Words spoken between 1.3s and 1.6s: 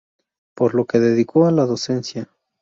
a